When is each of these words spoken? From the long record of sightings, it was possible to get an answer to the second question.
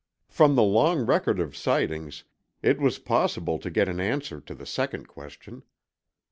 From 0.27 0.55
the 0.55 0.63
long 0.63 1.05
record 1.05 1.39
of 1.39 1.55
sightings, 1.55 2.23
it 2.63 2.79
was 2.79 2.97
possible 2.97 3.59
to 3.59 3.69
get 3.69 3.87
an 3.87 3.99
answer 3.99 4.41
to 4.41 4.55
the 4.55 4.65
second 4.65 5.07
question. 5.07 5.61